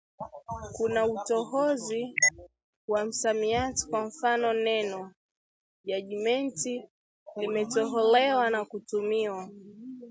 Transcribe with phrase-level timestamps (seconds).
[0.71, 2.15] Kuna utohozi
[2.87, 5.11] wa msamiati; kwa mfano, neno
[5.85, 6.89] ‘jajimenti’
[7.35, 9.49] limetoholewa na kutumiwa